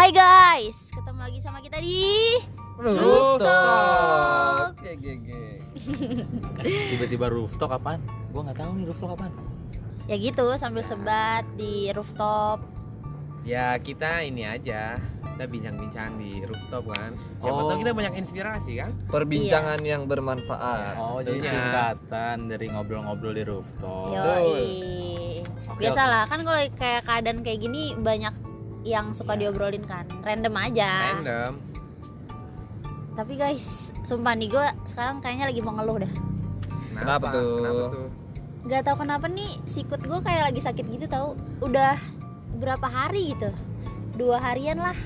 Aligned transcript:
Hai 0.00 0.16
guys, 0.16 0.88
ketemu 0.96 1.20
lagi 1.28 1.44
sama 1.44 1.60
kita 1.60 1.76
di 1.76 2.32
Rooftop. 2.80 4.72
Tiba-tiba 6.96 7.28
rooftop 7.28 7.68
apaan? 7.68 8.00
Gua 8.32 8.48
nggak 8.48 8.64
tahu 8.64 8.80
nih 8.80 8.88
rooftop 8.88 9.12
apaan. 9.20 9.28
Ya 10.08 10.16
gitu 10.16 10.56
sambil 10.56 10.88
sebat 10.88 11.44
di 11.60 11.92
rooftop. 11.92 12.64
Ya 13.44 13.76
kita 13.76 14.24
ini 14.24 14.48
aja 14.48 14.96
kita 15.36 15.44
bincang-bincang 15.44 16.16
di 16.16 16.48
rooftop 16.48 16.96
kan. 16.96 17.20
Siapa 17.36 17.60
Oh. 17.60 17.68
tahu 17.68 17.84
kita 17.84 17.92
banyak 17.92 18.24
inspirasi 18.24 18.80
kan? 18.80 18.96
Perbincangan 19.04 19.84
yang 19.84 20.08
bermanfaat. 20.08 20.96
Oh, 20.96 21.20
jadi 21.20 21.44
singkatan 21.44 22.48
dari 22.48 22.72
ngobrol-ngobrol 22.72 23.36
di 23.36 23.44
rooftop. 23.44 24.16
Yoi. 24.16 24.64
Oke, 25.44 25.76
Biasalah 25.76 26.24
kan 26.24 26.40
kalau 26.40 26.56
kayak 26.80 27.04
keadaan 27.04 27.44
kayak 27.44 27.60
gini 27.68 27.92
banyak 28.00 28.32
yang 28.82 29.12
suka 29.12 29.32
Iya. 29.32 29.40
diobrolin 29.46 29.84
kan. 29.84 30.04
Random 30.20 30.54
aja. 30.54 30.90
Random. 31.14 31.52
Tapi 33.12 33.34
guys, 33.34 33.66
sumpah 34.00 34.32
nih 34.32 34.48
gue 34.48 34.66
sekarang 34.86 35.20
kayaknya 35.20 35.46
lagi 35.46 35.60
mau 35.60 35.74
ngeluh 35.74 36.00
dah. 36.00 36.12
Kenapa 36.92 37.26
tuh? 37.28 37.56
Kenapa 37.58 37.82
tuh? 37.90 38.06
Gak 38.62 38.82
tahu 38.84 38.96
kenapa 38.98 39.26
nih 39.26 39.50
sikut 39.64 40.00
gue 40.00 40.18
kayak 40.20 40.52
lagi 40.52 40.60
sakit 40.60 40.84
gitu 40.86 41.06
tau. 41.06 41.32
Udah 41.60 41.96
berapa 42.54 42.84
hari 42.84 43.32
gitu. 43.32 43.50
Dua 44.14 44.36
harian 44.38 44.78
lah. 44.78 44.96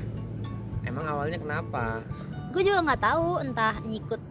Emang 0.83 1.05
awalnya 1.05 1.39
kenapa? 1.39 2.05
gue 2.49 2.63
juga 2.63 2.87
nggak 2.87 3.03
tahu 3.03 3.43
entah 3.43 3.75
nyikut 3.83 4.23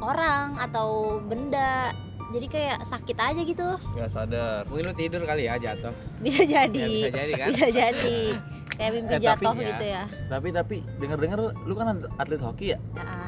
orang 0.00 0.56
atau 0.56 1.20
benda 1.20 1.92
jadi 2.28 2.46
kayak 2.48 2.78
sakit 2.82 3.12
aja 3.14 3.40
gitu 3.44 3.68
Gak 3.92 4.08
sadar. 4.08 4.64
Mungkin 4.64 4.88
lu 4.88 4.94
tidur 4.96 5.20
kali 5.22 5.44
ya 5.44 5.60
jatuh. 5.60 5.92
bisa 6.18 6.48
jadi 6.48 6.80
Ya, 6.80 6.88
bisa 6.88 7.08
jadi 7.12 7.32
kan? 7.36 7.48
Bisa 7.52 7.66
jadi 7.68 8.18
kayak 8.78 8.90
mimpi 8.94 9.10
Eh, 9.10 9.20
tapi 9.20 9.26
jatuh 9.42 9.54
ya. 9.54 9.68
gitu 9.68 9.84
ya 9.86 10.04
Tapi 10.28 10.48
tapi 10.50 10.76
dengar-dengar 10.96 11.38
lu 11.58 11.74
kan 11.74 11.86
atlet 12.14 12.38
hoki 12.38 12.66
ya? 12.72 12.78
ya, 12.94 13.26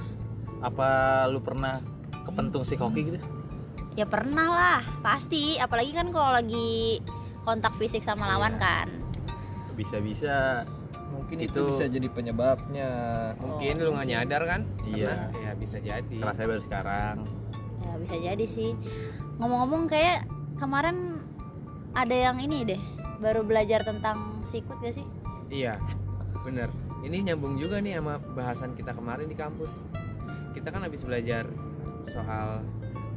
Apa 0.63 0.89
lu 1.27 1.41
pernah 1.41 1.83
kepentung 2.23 2.63
stick 2.63 2.79
hoki 2.79 3.03
gitu? 3.07 3.19
ya 3.93 4.07
pernah 4.07 4.47
lah 4.49 4.81
pasti 5.03 5.59
apalagi 5.59 5.91
kan 5.91 6.09
kalau 6.09 6.31
lagi 6.33 7.03
kontak 7.43 7.75
fisik 7.75 8.01
sama 8.01 8.25
lawan 8.27 8.55
Iya. 8.55 8.63
kan 8.63 8.89
Bisa-bisa 9.75 10.63
Mungkin 11.11 11.43
itu, 11.43 11.51
Itu- 11.51 11.67
bisa 11.69 11.91
jadi 11.91 12.07
penyebabnya. 12.07 12.91
Mungkin 13.35 13.75
Oh, 13.77 13.83
lu 13.83 13.91
nggak 13.93 14.09
nyadar 14.09 14.43
kan? 14.47 14.61
Iya. 14.87 15.11
Karena, 15.27 15.43
Ya 15.43 15.53
bisa 15.53 15.77
jadi. 15.77 16.17
kerasanya 16.17 16.49
baru 16.49 16.63
sekarang. 16.63 17.17
ya 17.81 17.93
bisa 17.99 18.17
jadi 18.21 18.45
sih 18.47 18.71
ngomong-ngomong 19.37 19.89
kayak 19.89 20.23
kemarin 20.55 21.27
ada 21.93 22.13
yang 22.13 22.39
ini 22.39 22.63
deh 22.65 22.83
baru 23.19 23.41
belajar 23.41 23.83
tentang 23.83 24.45
sikut 24.45 24.79
gak 24.79 24.95
sih 24.95 25.07
Iya. 25.51 25.77
Bener. 26.41 26.71
Ini 27.01 27.27
nyambung 27.27 27.57
juga 27.57 27.79
nih 27.79 27.99
sama 27.99 28.17
bahasan 28.33 28.73
kita 28.73 28.93
kemarin 28.93 29.27
di 29.27 29.35
kampus. 29.35 29.75
Kita 30.51 30.71
kan 30.71 30.81
habis 30.81 31.03
belajar 31.03 31.45
soal 32.03 32.65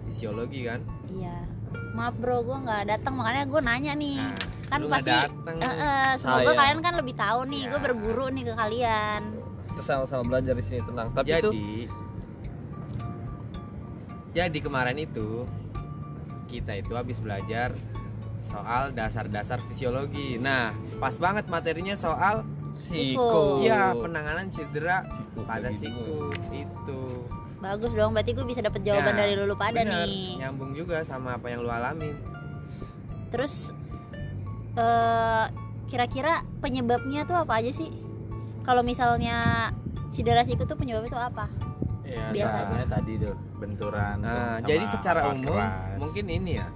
fisiologi 0.03 0.67
kan. 0.67 0.83
iya 1.07 1.47
maaf 1.95 2.13
bro 2.17 2.41
gue 2.41 2.57
nggak 2.59 2.83
datang 2.85 3.15
makanya 3.15 3.47
gue 3.47 3.61
nanya 3.61 3.93
nih 3.95 4.17
Nah, 4.19 4.33
kan 4.67 4.79
pasti 4.91 5.13
dateng. 5.13 5.57
Eh, 5.57 5.69
eh, 5.69 6.11
semoga 6.17 6.41
Sayang. 6.43 6.57
kalian 6.57 6.79
kan 6.81 6.93
lebih 6.97 7.15
tahu 7.15 7.39
nih 7.47 7.61
Ya. 7.63 7.69
gue 7.69 7.79
berguru 7.79 8.25
nih 8.27 8.43
ke 8.43 8.53
kalian 8.53 9.21
Kita 9.69 9.81
sama-sama 9.81 10.23
belajar 10.27 10.53
di 10.53 10.63
sini 10.63 10.81
tenang. 10.83 11.07
Tapi 11.13 11.27
jadi 11.29 11.39
itu 11.39 11.49
jadi 14.33 14.57
kemarin 14.59 14.97
itu 14.99 15.45
kita 16.49 16.73
itu 16.75 16.93
habis 16.93 17.17
belajar 17.17 17.73
soal 18.43 18.91
dasar-dasar 18.91 19.61
fisiologi 19.63 20.35
nah 20.37 20.73
pas 20.95 21.15
banget 21.15 21.45
materinya 21.45 21.93
soal 21.93 22.41
Siku. 22.73 23.61
ya 23.61 23.93
penanganan 23.93 24.49
cedera 24.49 25.05
Siku 25.07 25.39
pada 25.43 25.69
gitu. 25.69 25.85
siku 25.85 26.13
itu 26.51 26.99
bagus 27.59 27.91
dong 27.91 28.11
berarti 28.11 28.31
gue 28.31 28.43
bisa 28.43 28.59
dapet 28.59 28.81
jawaban 28.81 29.13
Ya, 29.13 29.19
dari 29.19 29.33
lulu 29.33 29.53
pada 29.53 29.77
Bener, 29.77 30.03
nih 30.03 30.35
nyambung 30.37 30.73
juga 30.73 30.99
sama 31.01 31.37
apa 31.37 31.47
yang 31.47 31.61
lu 31.61 31.69
alamin 31.69 32.17
terus 33.29 33.71
eh 34.73 35.45
kira-kira 35.85 36.41
penyebabnya 36.59 37.23
tuh 37.23 37.37
apa 37.37 37.61
aja 37.61 37.71
sih 37.71 37.93
kalau 38.63 38.81
misalnya 38.81 39.69
cedera 40.09 40.41
siku 40.41 40.65
tuh 40.65 40.75
penyebabnya 40.75 41.11
tuh 41.11 41.23
apa 41.23 41.45
Ya, 42.03 42.29
Biasanya. 42.29 42.85
tadi 42.85 43.17
tuh 43.17 43.33
benturan. 43.57 44.21
nah 44.21 44.59
sama 44.59 44.67
jadi 44.67 44.85
secara 44.85 45.19
umum 45.31 45.49
keras. 45.49 45.97
mungkin 45.97 46.25
ini 46.27 46.51
ya 46.59 46.67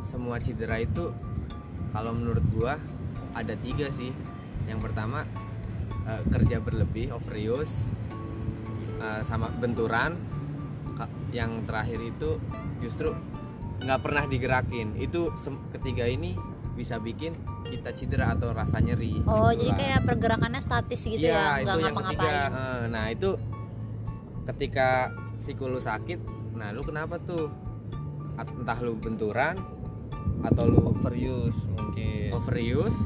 semua 0.00 0.36
cedera 0.36 0.78
itu 0.78 1.10
kalau 1.90 2.12
menurut 2.12 2.44
gua 2.52 2.78
ada 3.36 3.52
tiga 3.60 3.92
sih. 3.92 4.08
Yang 4.64 4.80
pertama 4.90 5.28
eh, 6.08 6.22
kerja 6.26 6.56
berlebih 6.58 7.12
overuse 7.12 7.84
eh, 8.98 9.20
sama 9.20 9.52
benturan. 9.52 10.16
Yang 11.28 11.68
terakhir 11.68 12.00
itu 12.00 12.30
justru 12.80 13.12
nggak 13.84 14.00
pernah 14.00 14.24
digerakin. 14.24 14.96
Itu 14.96 15.36
ketiga 15.70 16.08
ini 16.08 16.32
bisa 16.72 17.00
bikin 17.00 17.32
kita 17.64 17.88
cedera 17.92 18.36
atau 18.36 18.52
rasa 18.52 18.78
nyeri 18.78 19.24
oh 19.24 19.48
jadi 19.48 19.72
Benturan. 19.72 19.80
kayak 19.80 20.00
pergerakannya 20.04 20.60
statis 20.60 21.00
gitu 21.02 21.24
ya 21.24 21.56
Iya, 21.58 21.64
nggak 21.64 21.76
ngapa-ngapain. 21.82 22.36
Eh, 22.52 22.82
Nah, 22.92 23.04
itu 23.08 23.30
ketika 24.44 25.10
siku 25.40 25.66
lu 25.66 25.80
sakit, 25.80 26.20
nah 26.54 26.70
lu 26.70 26.84
kenapa 26.84 27.16
tuh? 27.18 27.48
Entah 28.36 28.76
lu 28.84 29.00
benturan 29.00 29.56
atau 30.44 30.64
lu 30.66 30.92
overuse 30.92 31.56
mungkin. 31.72 32.32
overuse 32.32 32.98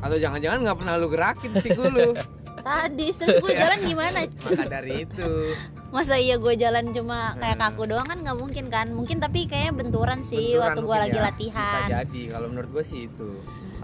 atau 0.00 0.16
jangan-jangan 0.16 0.58
nggak 0.62 0.78
pernah 0.78 0.94
lu 0.96 1.08
gerakin 1.08 1.52
siku 1.58 1.88
lu. 1.88 2.12
sadis 2.64 3.20
terus 3.20 3.44
gue 3.44 3.52
jalan 3.52 3.76
gimana 3.84 4.18
Maka 4.24 4.64
dari 4.64 5.04
itu, 5.04 5.52
masa 5.92 6.16
iya 6.16 6.40
gue 6.40 6.54
jalan 6.56 6.96
cuma 6.96 7.36
kayak 7.36 7.60
Hmm. 7.60 7.64
kaku 7.76 7.82
doang 7.84 8.08
kan 8.08 8.18
nggak 8.24 8.38
mungkin 8.40 8.64
kan 8.72 8.88
mungkin 8.88 9.20
tapi 9.20 9.44
kayaknya 9.44 9.84
benturan 9.84 10.24
sih 10.24 10.56
benturan 10.56 10.64
waktu 10.64 10.80
gue 10.80 10.96
lagi 10.96 11.12
ya. 11.12 11.20
Bisa 11.20 11.28
latihan 11.28 11.84
jadi 11.92 12.22
kalau 12.32 12.46
menurut 12.48 12.70
gue 12.72 12.84
sih 12.84 13.00
itu. 13.04 13.28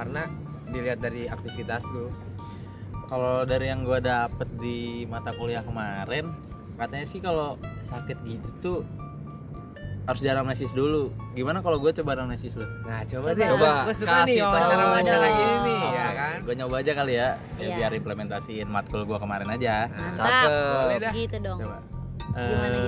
Karena 0.00 0.22
dilihat 0.70 0.98
dari 0.98 1.28
aktivitas 1.28 1.84
lu. 1.92 2.08
Kalau 3.10 3.42
dari 3.42 3.66
yang 3.68 3.82
gua 3.82 3.98
dapet 3.98 4.48
di 4.62 5.02
mata 5.04 5.34
kuliah 5.34 5.60
kemarin, 5.60 6.30
katanya 6.78 7.04
sih 7.04 7.18
kalau 7.18 7.58
sakit 7.84 8.16
gitu 8.22 8.48
tuh 8.62 8.80
harus 10.02 10.20
dianamnesis 10.20 10.72
dulu. 10.72 11.08
Gimana 11.32 11.60
kalau 11.60 11.76
gue 11.76 11.92
coba 11.92 12.14
anamnesis 12.14 12.54
lu? 12.54 12.66
Nah, 12.82 13.04
coba, 13.04 13.26
Coba. 13.26 13.36
deh. 13.36 13.48
Coba, 13.48 13.70
Gue 13.84 13.94
suka 13.94 14.10
nih 14.10 14.18
kasih 14.22 14.36
tahu. 14.36 14.48
wawancara-wawancara 14.48 15.26
gini 15.30 15.56
nih, 15.60 15.78
Oh. 15.78 15.90
ya 15.90 16.08
kan? 16.10 16.36
Gue 16.40 16.54
nyoba 16.54 16.74
aja 16.76 16.92
kali 16.94 17.12
ya, 17.12 17.28
ya 17.54 17.62
Iya. 17.62 17.76
biar 17.76 17.92
implementasiin 17.94 18.66
matkul 18.66 19.02
gua 19.04 19.18
kemarin 19.18 19.48
aja. 19.50 19.74
mantap 19.86 20.24
Cakep. 20.24 20.50
Boleh 20.50 20.98
dah. 20.98 21.12
gitu 21.12 21.36
dong 21.38 21.58
Coba. 21.60 21.78
Gimana, 22.30 22.78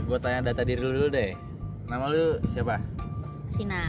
Gue 0.00 0.18
tanya 0.18 0.40
data 0.42 0.62
diri 0.62 0.78
lu 0.78 0.90
dulu 0.94 1.08
deh. 1.10 1.30
Nama 1.84 2.04
lu 2.06 2.24
siapa? 2.46 2.76
Sina 3.48 3.82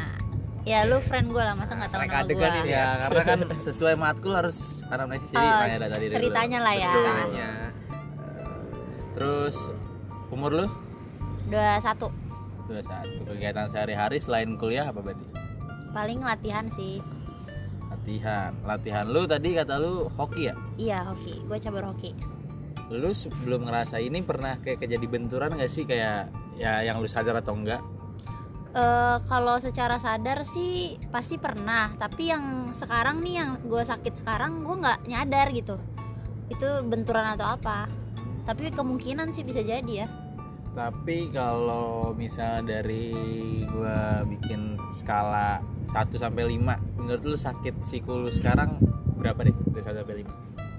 ya 0.62 0.84
lu 0.84 1.00
friend 1.00 1.32
gue 1.32 1.40
lah 1.40 1.56
masa 1.56 1.72
nggak 1.74 1.90
tahu 1.90 2.02
nama 2.02 2.22
gue 2.22 2.36
ini 2.36 2.70
Ya, 2.70 2.86
karena 3.02 3.22
kan 3.26 3.40
sesuai 3.68 3.96
matkul 3.96 4.34
harus 4.34 4.58
anamnesis 4.86 5.28
jadi 5.30 5.40
Oh, 5.42 5.58
tanya 5.58 5.78
data 5.80 5.96
diri 5.96 6.08
dulu. 6.08 6.16
ceritanya 6.20 6.60
lah 6.60 6.74
ya 6.76 6.92
Ceritanya. 6.92 7.48
Terus 9.12 9.56
umur 10.30 10.52
lu? 10.54 10.66
dua 11.50 11.82
satu 11.82 12.14
21. 12.70 13.26
Kegiatan 13.26 13.68
sehari-hari 13.74 14.22
selain 14.22 14.54
kuliah 14.56 14.88
apa 14.94 15.02
berarti? 15.02 15.26
paling 15.90 16.22
latihan 16.22 16.70
sih 16.70 17.02
Latihan. 17.90 18.54
Latihan 18.62 19.06
lu 19.10 19.26
tadi 19.26 19.58
kata 19.58 19.82
lu 19.82 20.06
hoki 20.14 20.50
ya? 20.50 20.56
iya 20.78 21.02
hoki 21.02 21.42
gue 21.50 21.58
cabar 21.58 21.90
hoki 21.90 22.14
Lu 22.90 23.14
sebelum 23.14 23.70
ngerasa 23.70 24.02
ini 24.02 24.22
pernah 24.26 24.58
kayak 24.62 24.82
kejadi 24.82 25.06
benturan 25.06 25.54
gak 25.58 25.70
sih 25.70 25.86
kayak 25.86 26.30
ya 26.58 26.82
yang 26.82 26.98
lu 26.98 27.06
sadar 27.06 27.38
atau 27.38 27.54
enggak? 27.54 27.82
Eh 28.70 29.18
kalau 29.26 29.58
secara 29.58 29.98
sadar 29.98 30.46
sih 30.46 30.98
pasti 31.10 31.42
pernah 31.42 31.94
tapi 31.98 32.30
yang 32.30 32.70
sekarang 32.74 33.22
nih 33.26 33.42
yang 33.42 33.50
gue 33.66 33.82
sakit 33.82 34.22
sekarang 34.22 34.62
gue 34.62 34.76
nggak 34.78 35.10
nyadar 35.10 35.50
gitu 35.54 35.78
itu 36.50 36.70
benturan 36.86 37.34
atau 37.34 37.58
apa 37.58 37.90
tapi 38.46 38.70
kemungkinan 38.74 39.34
sih 39.34 39.42
bisa 39.46 39.62
jadi 39.66 40.06
ya 40.06 40.08
Tapi 40.80 41.28
kalau 41.30 42.16
misalnya 42.16 42.80
dari 42.80 43.12
gua 43.68 44.24
bikin 44.24 44.80
skala 44.96 45.60
1 45.92 46.16
sampai 46.16 46.56
5, 46.56 46.56
menurut 46.96 47.24
lu 47.26 47.36
sakit 47.36 47.84
siku 47.84 48.16
lu 48.16 48.32
sekarang 48.32 48.80
berapa 49.20 49.44
deh? 49.44 49.52
Dari 49.52 49.84
1 49.84 50.00
sampai 50.00 50.16
5. 50.24 50.32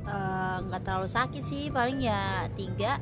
Eh, 0.08 0.56
nggak 0.64 0.80
terlalu 0.80 1.04
sakit 1.06 1.42
sih 1.44 1.68
paling 1.68 2.00
ya 2.00 2.48
tiga 2.56 2.96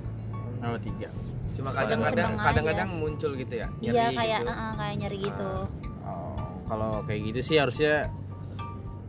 Oh, 0.58 0.74
3. 0.74 1.06
Cuma 1.54 1.70
kadang-kadang 1.70 2.34
kadang-kadang 2.34 2.90
muncul 2.90 3.30
gitu 3.32 3.54
ya. 3.54 3.70
iya 3.78 4.10
nyeri 4.10 4.16
kayak 4.18 4.40
gitu. 4.42 4.50
eh, 4.50 4.72
kayak 4.74 4.94
nyeri 4.98 5.18
gitu 5.22 5.52
Oh, 6.02 6.34
kalau 6.66 6.92
kayak 7.06 7.20
gitu 7.30 7.40
sih 7.40 7.56
harusnya 7.56 8.10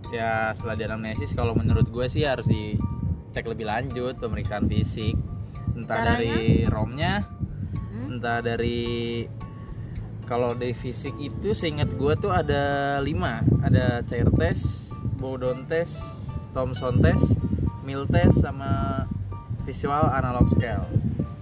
ya 0.10 0.54
setelah 0.54 0.78
di 0.78 0.84
anamnesis 0.86 1.34
kalau 1.34 1.54
menurut 1.54 1.90
gue 1.90 2.06
sih 2.06 2.22
harus 2.22 2.46
dicek 2.46 3.46
lebih 3.46 3.66
lanjut 3.66 4.14
pemeriksaan 4.16 4.66
fisik 4.66 5.18
entah 5.74 5.98
Caranya? 6.00 6.14
dari 6.16 6.38
romnya 6.66 7.26
Hmm? 8.00 8.16
entah 8.16 8.40
dari 8.40 9.28
kalau 10.24 10.54
dari 10.54 10.72
fisik 10.72 11.18
itu 11.18 11.52
seingat 11.52 11.90
gue 11.98 12.14
tuh 12.16 12.30
ada 12.30 12.98
lima. 13.02 13.42
Ada 13.66 14.06
cair 14.06 14.30
test, 14.38 14.94
Bowdoin 15.18 15.66
test, 15.66 15.98
Thomson 16.54 17.02
test, 17.02 17.34
meal 17.82 18.06
test 18.06 18.40
sama 18.40 19.04
visual 19.66 20.06
analog 20.14 20.46
scale. 20.48 20.86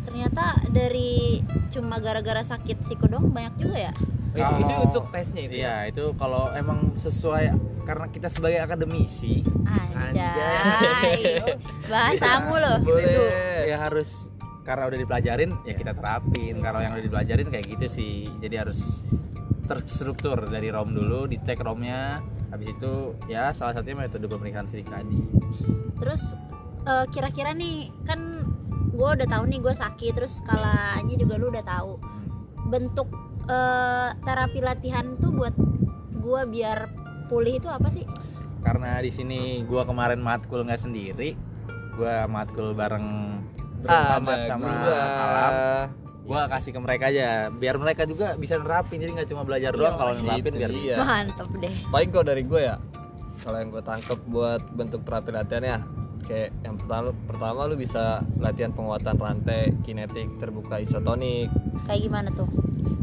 Ternyata 0.07 0.63
dari 0.71 1.43
cuma 1.69 1.99
gara-gara 1.99 2.39
sakit 2.41 2.79
siku 2.87 3.11
dong 3.11 3.35
banyak 3.35 3.59
juga 3.59 3.91
ya? 3.91 3.93
Itu, 4.31 4.39
itu 4.39 4.71
Kalau- 4.71 4.85
untuk 4.87 5.05
tesnya 5.11 5.41
itu 5.45 5.55
ya? 5.59 5.61
Iya 5.61 5.75
itu 5.91 6.05
kalau 6.15 6.49
emang 6.55 6.95
sesuai 6.95 7.43
karena 7.83 8.07
kita 8.07 8.31
sebagai 8.31 8.63
akademisi. 8.63 9.43
Anjay. 9.67 11.43
Bahasamu 11.91 12.55
loh. 12.55 12.77
Itu 12.87 13.23
ya 13.67 13.77
harus 13.83 14.09
karena 14.67 14.83
udah 14.91 14.99
dipelajarin 14.99 15.51
ya 15.63 15.73
kita 15.73 15.95
terapin. 15.95 16.59
Kalau 16.59 16.83
yang 16.83 16.91
udah 16.99 17.05
dipelajarin 17.07 17.47
kayak 17.47 17.65
gitu 17.71 17.87
sih. 17.87 18.15
Jadi 18.43 18.55
harus 18.59 18.99
terstruktur 19.63 20.43
dari 20.51 20.67
ROM 20.67 20.91
dulu 20.91 21.31
dicek 21.31 21.63
ROMnya. 21.63 22.19
Habis 22.51 22.75
itu 22.75 23.15
ya 23.31 23.55
salah 23.55 23.79
satunya 23.79 24.03
metode 24.03 24.27
pemeriksaan 24.27 24.67
fisik 24.67 24.91
tadi. 24.91 25.23
Terus 26.03 26.35
eh, 26.83 27.05
kira-kira 27.15 27.55
nih 27.55 27.87
kan 28.03 28.43
gue 28.91 29.09
udah 29.23 29.27
tahu 29.31 29.43
nih 29.47 29.59
gue 29.63 29.71
sakit 29.71 30.11
terus 30.19 30.43
skalanya 30.43 31.15
juga 31.15 31.39
lu 31.39 31.47
udah 31.47 31.63
tahu. 31.63 31.95
Bentuk 32.67 33.07
eh, 33.47 34.09
terapi 34.27 34.59
latihan 34.59 35.15
tuh 35.23 35.31
buat 35.31 35.55
gue 36.11 36.41
biar 36.51 36.91
pulih 37.31 37.63
itu 37.63 37.71
apa 37.71 37.87
sih? 37.87 38.03
Karena 38.67 38.99
di 38.99 39.11
sini 39.13 39.63
gua 39.63 39.87
kemarin 39.87 40.19
matkul 40.19 40.67
nggak 40.67 40.81
sendiri 40.81 41.39
gua 41.95 42.27
matkul 42.27 42.75
bareng 42.75 43.39
Muhammad 43.83 44.39
sama 44.45 44.67
Alam. 44.67 45.53
Gua 46.27 46.43
kasih 46.51 46.75
ke 46.75 46.79
mereka 46.83 47.07
aja 47.07 47.47
biar 47.47 47.79
mereka 47.79 48.03
juga 48.03 48.35
bisa 48.35 48.59
nerapin. 48.59 48.99
Jadi 48.99 49.11
nggak 49.15 49.29
cuma 49.31 49.43
belajar 49.43 49.71
doang 49.71 49.95
Iya, 49.95 49.99
kalau 49.99 50.13
nerapin 50.17 50.43
gitu, 50.43 50.57
biar 50.59 50.71
iya. 50.71 50.95
bisa 50.95 51.03
mantep 51.03 51.47
deh. 51.55 51.75
Paling 51.87 52.09
kalau 52.11 52.25
dari 52.25 52.43
gue 52.43 52.61
ya 52.61 52.75
kalau 53.37 53.57
yang 53.57 53.69
gue 53.69 53.83
tangkep 53.85 54.19
buat 54.27 54.61
bentuk 54.73 55.01
terapi 55.07 55.29
latihannya 55.31 55.77
kayak 56.27 56.49
yang 56.59 56.75
pertama 56.75 57.15
pertama 57.23 57.59
lu 57.63 57.79
bisa 57.79 58.03
latihan 58.35 58.75
penguatan 58.75 59.15
rantai 59.15 59.71
kinetik 59.81 60.27
terbuka 60.35 60.83
isotonik. 60.83 61.47
Kayak 61.87 62.01
gimana 62.03 62.29
tuh? 62.35 62.49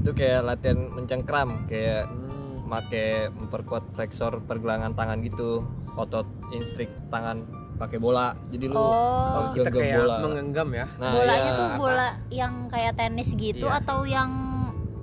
Itu 0.04 0.12
kayak 0.12 0.40
latihan 0.44 0.92
mencengkram 0.92 1.64
kayak 1.64 2.04
Hmm. 2.04 2.64
make 2.64 3.04
memperkuat 3.30 3.92
flexor 3.92 4.40
pergelangan 4.44 4.92
tangan 4.92 5.20
gitu 5.20 5.64
otot 5.94 6.24
instrik 6.50 6.88
tangan 7.08 7.44
pakai 7.74 7.98
bola 7.98 8.32
jadi 8.48 8.66
lu 8.66 8.76
Oh. 8.76 9.50
kita 9.50 9.68
kayak 9.68 9.98
bola. 10.00 10.16
mengenggam 10.20 10.68
ya 10.72 10.86
Nah, 10.94 11.10
bolanya 11.12 11.42
iya. 11.44 11.52
tuh 11.54 11.68
bola 11.76 12.08
yang 12.30 12.52
kayak 12.66 12.92
tenis 12.94 13.28
gitu 13.32 13.66
Iya. 13.66 13.78
atau 13.80 13.98
yang 14.04 14.30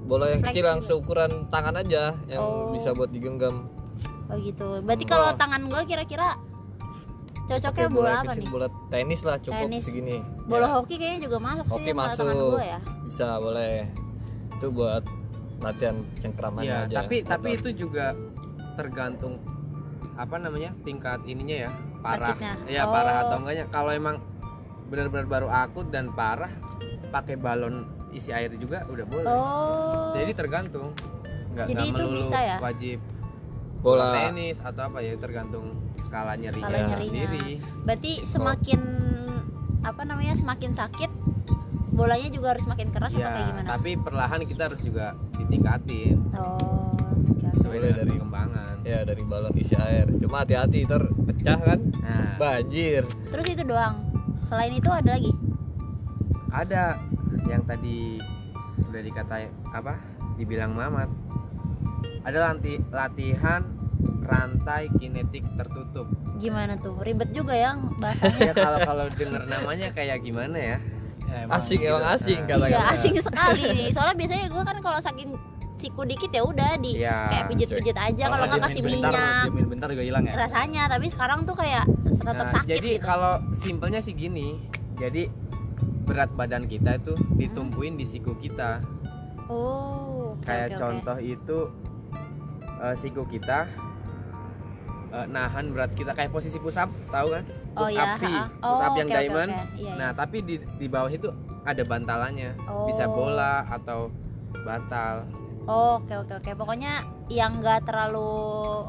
bola 0.04 0.26
yang 0.28 0.42
kecil 0.42 0.66
yang 0.66 0.80
seukuran 0.80 1.32
tangan 1.48 1.76
aja 1.78 2.16
yang 2.26 2.40
Oh. 2.40 2.72
bisa 2.72 2.92
buat 2.92 3.10
digenggam 3.10 3.68
oh 4.26 4.38
gitu 4.38 4.80
berarti 4.80 5.04
Hmm. 5.04 5.12
kalau 5.12 5.28
Bola. 5.28 5.38
tangan 5.38 5.62
gue 5.66 5.82
kira-kira 5.86 6.28
cocoknya 7.44 7.88
bola 7.90 8.08
yang 8.10 8.16
apa 8.18 8.32
kecil, 8.32 8.40
nih 8.40 8.50
bola 8.50 8.68
tenis 8.88 9.22
lah 9.22 9.38
cukup 9.38 9.60
Tenis. 9.62 9.84
segini 9.84 10.18
bola 10.46 10.66
Ya, 10.66 10.72
hoki 10.74 10.96
kayaknya 10.96 11.20
juga 11.22 11.38
masuk 11.42 11.66
Hoki 11.68 11.84
sih 11.84 11.94
masuk. 11.94 12.26
gue 12.32 12.64
ya 12.66 12.80
bisa 13.04 13.28
boleh 13.38 13.74
itu 14.54 14.68
buat 14.70 15.04
latihan 15.60 15.98
cengkraman 16.18 16.64
Iya, 16.64 16.78
aja 16.86 16.96
tapi 16.98 17.16
tapi 17.22 17.48
itu 17.54 17.70
juga 17.78 18.16
tergantung 18.74 19.44
apa 20.14 20.36
namanya 20.38 20.72
tingkat 20.82 21.20
ininya 21.26 21.68
ya 21.68 21.72
parah 22.02 22.34
Sakitnya. 22.34 22.54
ya 22.68 22.82
Oh. 22.84 22.92
parah 22.92 23.16
atau 23.24 23.36
enggaknya 23.40 23.66
kalau 23.70 23.92
emang 23.92 24.16
benar-benar 24.86 25.26
baru 25.26 25.48
akut 25.48 25.88
dan 25.88 26.12
parah 26.12 26.52
pakai 27.08 27.36
balon 27.36 27.86
isi 28.12 28.30
air 28.30 28.52
juga 28.54 28.84
udah 28.86 29.06
boleh 29.06 29.26
oh 29.26 30.12
jadi 30.12 30.32
tergantung 30.34 30.92
nggak 31.52 31.66
Jadi 31.66 31.74
nggak 31.74 31.88
itu 31.88 32.04
melulu 32.04 32.20
bisa 32.20 32.38
ya? 32.40 32.58
wajib 32.60 33.00
bola 33.82 34.06
tenis 34.14 34.58
atau 34.60 34.82
apa 34.86 35.00
ya 35.00 35.16
tergantung 35.16 35.66
skala 35.98 36.36
nyerinya 36.36 36.62
Skala 36.62 36.78
nyerinya. 36.82 37.00
sendiri 37.02 37.48
berarti 37.82 38.12
semakin 38.22 38.82
apa 39.82 40.02
namanya 40.04 40.34
semakin 40.36 40.72
sakit 40.72 41.10
bolanya 41.92 42.30
juga 42.30 42.54
harus 42.54 42.66
makin 42.66 42.88
keras 42.90 43.12
atau 43.12 43.20
kayak 43.22 43.36
ya 43.36 43.48
gimana 43.48 43.68
tapi 43.68 43.92
perlahan 43.96 44.40
kita 44.44 44.62
harus 44.68 44.82
juga 44.82 45.12
ditingkatin 45.34 46.16
oh. 46.34 46.91
Sesuai 47.62 47.78
dari- 47.80 48.12
perkembangan. 48.12 48.76
ya 48.82 49.00
dari 49.02 49.22
balon 49.22 49.54
isi 49.56 49.76
air. 49.76 50.10
Cuma 50.18 50.42
hati-hati 50.42 50.84
ntar 50.84 51.04
pecah 51.06 51.58
kan? 51.60 51.80
Nah. 51.98 52.36
Banjir. 52.36 53.06
Terus 53.30 53.46
itu 53.48 53.64
doang. 53.64 53.96
Selain 54.44 54.72
itu 54.72 54.90
ada 54.90 55.10
lagi? 55.12 55.32
Ada. 56.52 56.98
Yang 57.44 57.64
tadi 57.66 57.98
udah 58.82 59.02
dikatai 59.02 59.44
apa? 59.70 59.94
Dibilang 60.36 60.74
Mamat. 60.74 61.10
Ada 62.22 62.38
lanti, 62.44 62.78
latihan 62.88 63.62
rantai 64.22 64.90
kinetik 64.96 65.46
tertutup. 65.56 66.06
Gimana 66.38 66.74
tuh? 66.76 66.98
Ribet 66.98 67.30
juga 67.32 67.54
yang 67.54 67.94
bahasanya. 67.98 68.40
Ya 68.44 68.54
kalau 68.56 68.80
kalau 68.82 69.06
denger 69.12 69.44
namanya 69.46 69.88
kayak 69.92 70.22
gimana 70.22 70.58
ya? 70.58 70.78
Ya, 71.24 71.38
emang 71.46 71.58
asing 71.58 71.80
gitu. 71.80 71.90
emang 71.92 72.06
asing 72.12 72.40
Nah. 72.40 72.48
kata-kata. 72.50 72.72
Iya 72.72 72.82
asing 72.92 73.14
sekali 73.18 73.64
nih. 73.72 73.88
Soalnya 73.90 74.16
biasanya 74.16 74.46
gue 74.50 74.64
kan 74.64 74.78
kalau 74.80 75.00
sakit 75.00 75.28
siku 75.82 76.06
dikit 76.06 76.30
ya 76.30 76.44
udah 76.44 76.78
di 76.78 76.92
Iya, 76.96 77.18
kayak 77.28 77.46
pijit-pijit 77.50 77.98
aja. 77.98 78.24
Kalau 78.28 78.46
nggak 78.46 78.62
kasih 78.64 78.82
bentar, 78.82 79.10
minyak. 79.10 79.44
diemin 79.48 79.66
bentar 79.68 79.88
juga 79.90 80.04
hilang 80.04 80.24
ya? 80.24 80.34
Rasanya 80.38 80.84
tapi 80.86 81.08
sekarang 81.08 81.40
tuh 81.42 81.56
kayak 81.56 81.84
tetap 82.14 82.38
Nah, 82.40 82.54
sakit 82.54 82.70
jadi 82.70 82.92
gitu. 82.94 83.04
kalau 83.04 83.34
simpelnya 83.52 83.98
sih 83.98 84.14
gini 84.14 84.62
jadi 84.96 85.26
berat 86.04 86.30
badan 86.32 86.66
kita 86.66 86.96
itu 86.96 87.14
ditumpuin 87.34 87.96
di 87.96 88.04
siku 88.04 88.36
kita. 88.36 88.86
Oh 89.48 90.38
oke, 90.38 90.46
kayak 90.46 90.70
oke. 90.70 90.78
contoh 90.78 91.18
itu 91.18 91.58
eh, 92.80 92.96
siku 92.96 93.26
kita 93.26 93.66
eh, 95.12 95.26
nahan 95.28 95.72
berat 95.72 95.92
kita. 95.92 96.12
Kayak 96.12 96.32
posisi 96.32 96.56
push 96.56 96.78
up 96.78 96.94
tahu 97.10 97.34
kan? 97.34 97.44
Oh 97.74 97.84
push 97.84 97.96
ya 97.96 98.04
up 98.06 98.12
V 98.16 98.24
ha-ha. 98.24 98.44
push 98.54 98.82
up 98.82 98.92
Oh, 98.92 98.96
yang 98.96 99.08
oke, 99.08 99.12
oke, 99.12 99.20
diamond. 99.20 99.52
oke. 99.52 99.66
Iya, 99.76 99.92
nah 99.96 100.10
iya. 100.10 100.18
tapi 100.18 100.38
di 100.42 100.56
di 100.78 100.88
bawah 100.88 101.10
itu 101.10 101.28
ada 101.62 101.84
bantalannya. 101.84 102.52
Bisa 102.86 103.06
Oh. 103.06 103.14
bola 103.14 103.66
atau 103.66 104.10
bantal 104.54 105.26
Oh, 105.70 106.02
oke 106.02 106.14
oke 106.26 106.34
oke. 106.42 106.52
Pokoknya 106.58 107.06
yang 107.30 107.62
nggak 107.62 107.86
terlalu 107.86 108.30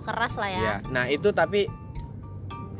keras 0.02 0.34
lah 0.40 0.50
ya. 0.50 0.60
Iya. 0.62 0.74
nah 0.88 1.04
itu 1.06 1.28
tapi 1.30 1.68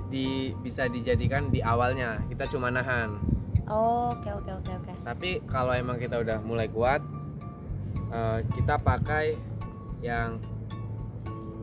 di 0.09 0.53
bisa 0.61 0.89
dijadikan 0.89 1.53
di 1.53 1.61
awalnya. 1.61 2.21
Kita 2.29 2.49
cuma 2.49 2.73
nahan. 2.73 3.21
Oh 3.69 4.17
oke 4.17 4.29
oke 4.29 4.51
oke 4.65 4.73
oke. 4.73 4.93
Tapi 5.05 5.45
kalau 5.49 5.73
emang 5.77 6.01
kita 6.01 6.21
udah 6.21 6.41
mulai 6.41 6.69
kuat 6.73 7.01
eh, 8.13 8.39
kita 8.57 8.81
pakai 8.81 9.37
yang 10.01 10.41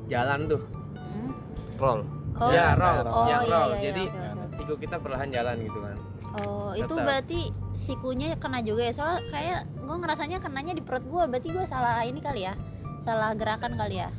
jalan 0.10 0.50
tuh. 0.50 0.62
Hmm. 0.98 1.32
roll. 1.78 2.02
Oh 2.40 2.50
ya 2.54 2.78
roll. 2.78 3.04
oh, 3.04 3.26
yang 3.28 3.44
iya, 3.46 3.52
roll. 3.52 3.70
iya, 3.70 3.78
iya, 3.78 3.84
jadi 3.92 4.04
oke, 4.08 4.20
oke. 4.22 4.54
siku 4.56 4.74
kita 4.80 4.96
perlahan 5.02 5.30
jalan 5.30 5.56
gitu 5.62 5.80
kan. 5.82 5.98
Oh 6.40 6.72
itu 6.78 6.94
tetap. 6.94 7.06
berarti 7.06 7.42
sikunya 7.80 8.36
kena 8.36 8.60
juga 8.60 8.84
ya. 8.84 8.94
Soalnya 8.94 9.22
kayak 9.32 9.60
gue 9.80 9.96
ngerasanya 9.98 10.38
kenanya 10.38 10.74
di 10.76 10.84
perut 10.84 11.02
gue 11.02 11.24
berarti 11.26 11.48
gue 11.48 11.66
salah 11.66 12.04
ini 12.04 12.20
kali 12.20 12.44
ya? 12.44 12.54
Salah 13.00 13.32
gerakan 13.32 13.74
kali 13.74 14.04
ya? 14.04 14.10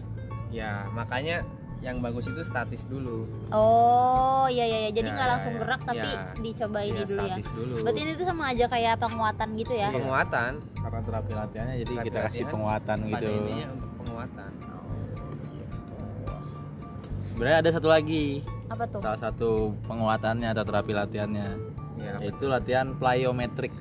Ya 0.49 0.89
makanya 0.91 1.45
yang 1.81 2.01
bagus 2.01 2.27
itu 2.27 2.41
statis 2.41 2.85
dulu. 2.85 3.25
Oh 3.53 4.45
iya 4.47 4.65
iya 4.65 4.79
iya. 4.85 4.91
Jadi 4.91 5.09
Ya, 5.09 5.15
nggak 5.15 5.29
ya, 5.29 5.33
langsung 5.33 5.55
ya. 5.55 5.59
gerak 5.61 5.81
tapi 5.83 6.09
Ya. 6.09 6.21
dicoba 6.35 6.79
ini 6.83 6.99
Ya, 6.99 7.07
dulu 7.07 7.21
ya. 7.21 7.29
statis 7.31 7.49
dulu. 7.51 7.75
Berarti 7.85 8.01
ini 8.01 8.13
tuh 8.15 8.27
sama 8.27 8.45
aja 8.49 8.65
kayak 8.67 8.95
penguatan 8.99 9.49
gitu 9.57 9.73
ya? 9.73 9.81
Iya. 9.83 9.97
penguatan. 9.97 10.53
Karena 10.75 11.01
terapi 11.01 11.33
latihannya 11.35 11.77
jadi 11.79 11.93
Terapi 11.95 12.07
kita 12.09 12.19
kasih 12.27 12.43
penguatan 12.49 12.97
pada 12.99 13.09
gitu. 13.15 13.29
intinya 13.31 13.67
untuk 13.71 13.91
penguatan. 13.99 14.51
Sebenarnya 17.23 17.59
ada 17.63 17.71
satu 17.71 17.89
lagi. 17.89 18.25
Apa 18.69 18.85
tuh? 18.87 19.01
Salah 19.01 19.21
satu 19.21 19.51
penguatannya 19.87 20.49
atau 20.51 20.63
terapi 20.63 20.93
latihannya 20.93 21.49
ya 22.01 22.13
yaitu 22.19 22.45
latihan 22.47 22.97
plyometric. 22.97 23.73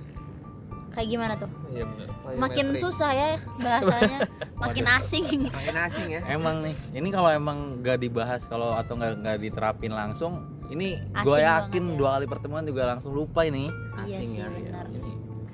Kayak 0.89 1.07
gimana 1.07 1.33
tuh? 1.37 1.49
Iya 1.71 1.85
benar 1.85 2.09
makin 2.37 2.77
susah 2.77 3.09
ya 3.09 3.29
bahasanya. 3.57 4.19
Makin 4.61 4.85
asing. 4.91 5.25
Makin 5.49 5.75
asing 5.79 6.07
ya. 6.11 6.21
Emang 6.27 6.61
nih 6.61 6.75
ini 6.91 7.09
kalau 7.09 7.31
emang 7.31 7.79
gak 7.79 8.03
dibahas 8.03 8.43
kalau 8.45 8.75
atau 8.75 8.99
nggak 8.99 9.23
nggak 9.23 9.37
diterapin 9.39 9.95
langsung 9.95 10.43
ini 10.67 10.99
gue 10.99 11.37
yakin 11.39 11.83
ya. 11.85 11.95
dua 11.95 12.09
kali 12.19 12.25
pertemuan 12.27 12.67
juga 12.67 12.85
langsung 12.85 13.15
lupa 13.15 13.47
ini. 13.47 13.71
Iya 14.05 14.19
Asing 14.19 14.29
sih 14.29 14.39
ya, 14.43 14.47
Ini 14.51 15.11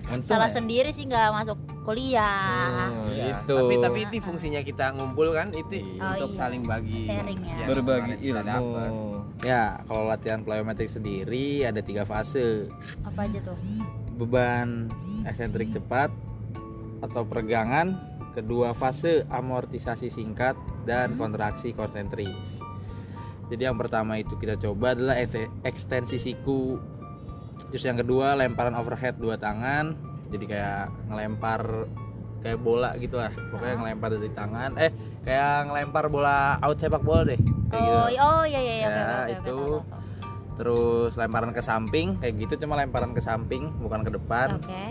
untung 0.10 0.26
salah 0.26 0.50
ya. 0.50 0.58
sendiri 0.58 0.90
sih 0.92 1.06
nggak 1.06 1.30
masuk 1.32 1.58
kuliah. 1.86 2.90
Hmm, 2.90 3.14
Ya, 3.14 3.26
itu 3.40 3.56
tapi 3.56 3.76
tapi 3.78 4.00
itu 4.10 4.18
fungsinya 4.26 4.62
kita 4.66 4.98
ngumpul 4.98 5.32
kan 5.32 5.54
itu 5.54 5.86
Oh, 6.02 6.12
untuk 6.18 6.34
iya. 6.34 6.38
saling 6.38 6.64
bagi 6.66 7.06
Sharing 7.06 7.40
ya. 7.40 7.66
berbagi 7.70 8.14
ilmu. 8.26 9.15
Ya 9.46 9.78
kalau 9.86 10.10
latihan 10.10 10.42
plyometric 10.42 10.90
sendiri 10.90 11.62
ada 11.62 11.80
tiga 11.80 12.02
fase. 12.02 12.66
Apa 13.06 13.30
aja 13.30 13.40
tuh? 13.44 13.58
Beban 14.18 14.90
eksentrik 15.24 15.70
cepat 15.70 16.10
atau 17.00 17.22
peregangan 17.22 17.94
kedua 18.34 18.74
fase 18.74 19.24
amortisasi 19.28 20.10
singkat 20.10 20.58
dan 20.84 21.14
Hmm. 21.14 21.20
kontraksi 21.22 21.72
konsentris. 21.72 22.34
Jadi 23.46 23.62
yang 23.62 23.78
pertama 23.78 24.18
itu 24.18 24.34
kita 24.36 24.58
coba 24.58 24.92
adalah 24.92 25.16
ekste- 25.16 25.54
ekstensi 25.62 26.18
siku. 26.18 26.82
Terus 27.70 27.86
yang 27.86 27.96
kedua 27.96 28.34
lemparan 28.34 28.74
overhead 28.74 29.16
dua 29.16 29.38
tangan. 29.38 29.94
Jadi 30.28 30.50
kayak 30.50 30.90
ngelempar 31.08 31.86
kayak 32.42 32.58
bola 32.60 32.98
gitu 32.98 33.18
lah 33.18 33.30
pokoknya 33.30 33.74
Ah. 33.74 33.80
ngelempar 33.80 34.10
dari 34.12 34.32
tangan. 34.32 34.72
Eh 34.76 34.92
kayak 35.22 35.70
ngelempar 35.70 36.06
bola 36.10 36.38
out 36.58 36.78
sepak 36.78 37.02
bola 37.02 37.22
deh 37.24 37.38
kayak 37.68 37.84
oh 37.84 38.06
gitu. 38.06 38.22
oh 38.22 38.44
iya 38.44 38.60
iya 38.60 38.74
iya 38.76 38.84
Ya, 38.84 38.90
oke 38.90 39.02
oke 39.02 39.32
itu. 39.32 39.42
tahu, 39.44 39.66
tahu. 39.82 40.02
terus 40.56 41.12
lemparan 41.16 41.52
ke 41.52 41.60
samping 41.60 42.08
kayak 42.16 42.34
gitu 42.40 42.64
cuma 42.64 42.76
lemparan 42.76 43.12
ke 43.12 43.20
samping 43.20 43.74
bukan 43.78 44.02
ke 44.02 44.12
depan. 44.12 44.56
Oke. 44.58 44.86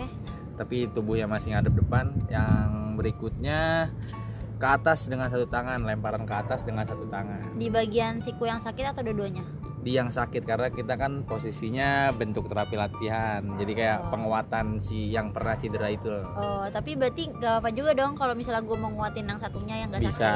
Tapi 0.55 0.87
tubuhnya 0.89 1.25
masih 1.25 1.51
ngadep 1.51 1.75
depan. 1.75 2.15
Yang 2.27 2.69
berikutnya 2.95 3.91
ke 4.55 4.65
atas 4.65 5.05
dengan 5.05 5.27
satu 5.27 5.43
tangan 5.45 5.83
lemparan 5.83 6.23
ke 6.23 6.31
atas 6.31 6.61
dengan 6.61 6.83
satu 6.83 7.03
tangan. 7.05 7.43
Di 7.53 7.67
bagian 7.67 8.17
siku 8.17 8.45
yang 8.45 8.57
sakit 8.57 8.85
atau 8.87 9.03
dua-duanya? 9.03 9.43
Di 9.77 9.93
yang 9.93 10.09
sakit 10.09 10.41
karena 10.41 10.69
kita 10.69 10.95
kan 10.95 11.21
posisinya 11.21 12.09
bentuk 12.11 12.47
terapi 12.47 12.73
latihan. 12.73 13.43
Jadi 13.53 13.71
kayak 13.75 13.97
Oh. 13.99 14.09
penguatan 14.09 14.79
si 14.79 15.09
yang 15.09 15.29
pernah 15.29 15.53
cedera 15.53 15.89
itu. 15.89 16.07
Loh. 16.07 16.23
oh 16.35 16.63
tapi 16.69 16.95
berarti 16.95 17.29
gak 17.33 17.59
apa 17.59 17.69
juga 17.69 17.91
dong 17.91 18.13
kalau 18.13 18.31
misalnya 18.31 18.61
gue 18.61 18.73
mau 18.75 18.89
nguatin 18.91 19.27
yang 19.27 19.37
satunya 19.37 19.75
yang 19.77 19.89
gak 19.89 19.99
sakit. 19.99 20.09
bisa 20.09 20.31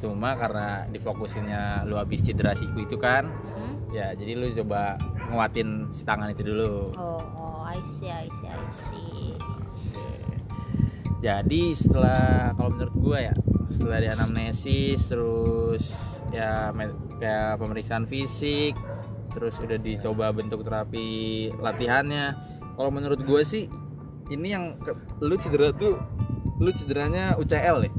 cuma 0.00 0.32
karena 0.32 0.88
difokusinnya 0.88 1.84
lu 1.84 1.94
habis 1.94 2.20
cedera 2.20 2.52
siku 2.52 2.80
itu 2.80 2.96
kan 2.96 3.28
Mm-mm. 3.28 3.92
ya 3.92 4.10
jadi 4.12 4.32
lu 4.34 4.48
coba 4.64 4.96
nguatin 5.28 5.86
si 5.88 6.02
tangan 6.02 6.28
itu 6.28 6.42
dulu. 6.42 6.96
Oh 6.96 7.20
oh 7.20 7.60
I 7.62 7.78
see 7.84 8.08
I 8.08 8.26
see 8.32 8.48
I 8.48 8.64
see. 8.72 9.30
Jadi 11.20 11.76
setelah 11.76 12.56
kalau 12.56 12.72
menurut 12.72 12.94
gua 12.96 13.18
ya 13.22 13.34
setelah 13.68 14.00
di 14.00 14.08
anamnesis 14.08 15.04
terus 15.06 15.84
ya 16.30 16.72
kayak 17.20 17.60
pemeriksaan 17.60 18.08
fisik 18.08 18.72
terus 19.30 19.60
udah 19.60 19.76
dicoba 19.76 20.32
bentuk 20.32 20.64
terapi 20.64 21.08
latihannya 21.54 22.34
kalau 22.74 22.90
menurut 22.90 23.20
gua 23.20 23.44
sih 23.44 23.68
ini 24.26 24.48
yang 24.48 24.80
ke- 24.80 24.96
lu 25.20 25.36
cedera 25.36 25.70
tuh 25.70 26.00
lu 26.56 26.72
cederanya 26.72 27.36
UCL 27.36 27.84
ya 27.84 27.92